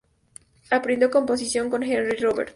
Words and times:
Aprendió 0.71 1.11
composición 1.11 1.69
con 1.69 1.83
Henri 1.83 2.17
Rober. 2.17 2.47